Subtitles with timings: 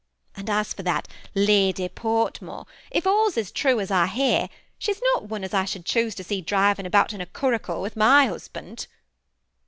[0.35, 5.29] And as for that Lady Fortmore, if all 's true as I hear, she's not
[5.29, 8.25] one as I should choose to see driv ing about in a curricle with my
[8.25, 8.87] husband."